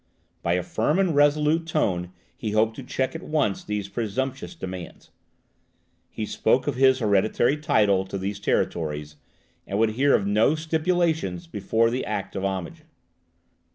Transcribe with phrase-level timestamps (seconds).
[0.41, 5.11] By a firm and resolute tone he hoped to check, at once, these presumptuous demands.
[6.09, 9.17] He spoke of his hereditary title to these territories,
[9.67, 12.81] and would hear of no stipulations before the act of homage.